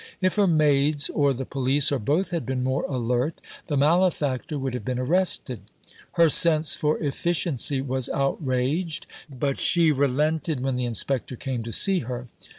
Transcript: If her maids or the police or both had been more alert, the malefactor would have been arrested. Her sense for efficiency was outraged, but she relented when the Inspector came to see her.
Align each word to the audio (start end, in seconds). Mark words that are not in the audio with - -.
If 0.19 0.33
her 0.37 0.47
maids 0.47 1.11
or 1.11 1.31
the 1.31 1.45
police 1.45 1.91
or 1.91 1.99
both 1.99 2.31
had 2.31 2.43
been 2.43 2.63
more 2.63 2.85
alert, 2.85 3.39
the 3.67 3.77
malefactor 3.77 4.57
would 4.57 4.73
have 4.73 4.83
been 4.83 4.97
arrested. 4.97 5.61
Her 6.13 6.27
sense 6.27 6.73
for 6.73 6.97
efficiency 6.97 7.81
was 7.81 8.09
outraged, 8.09 9.05
but 9.29 9.59
she 9.59 9.91
relented 9.91 10.61
when 10.61 10.75
the 10.75 10.85
Inspector 10.85 11.35
came 11.35 11.61
to 11.61 11.71
see 11.71 11.99
her. 11.99 12.29